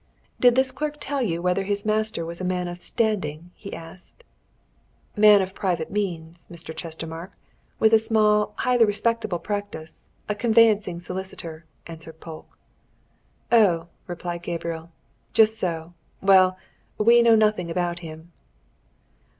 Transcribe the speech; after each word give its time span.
"Did 0.39 0.55
this 0.55 0.71
clerk 0.71 0.97
tell 0.99 1.21
you 1.21 1.43
whether 1.43 1.61
his 1.63 1.85
master 1.85 2.25
was 2.25 2.41
a 2.41 2.43
man 2.43 2.67
of 2.67 2.79
standing?" 2.79 3.51
he 3.53 3.71
asked. 3.71 4.23
"Man 5.15 5.43
of 5.43 5.53
private 5.53 5.91
means, 5.91 6.47
Mr. 6.49 6.75
Chestermarke, 6.75 7.35
with 7.77 7.93
a 7.93 7.99
small, 7.99 8.55
highly 8.57 8.83
respectable 8.85 9.37
practice 9.37 10.09
a 10.27 10.33
conveyancing 10.33 10.99
solicitor," 11.01 11.65
answered 11.85 12.19
Polke. 12.19 12.57
"Oh!" 13.51 13.89
replied 14.07 14.41
Gabriel. 14.41 14.89
"Just 15.33 15.59
so. 15.59 15.93
Well 16.19 16.57
we 16.97 17.21
know 17.21 17.35
nothing 17.35 17.69
about 17.69 17.99
him." 17.99 18.31